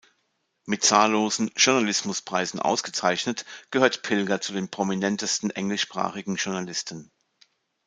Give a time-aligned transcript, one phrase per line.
[0.65, 7.11] Mit zahllosen Journalismus-Preisen ausgezeichnet, gehört Pilger zu den prominentesten englischsprachigen Journalisten.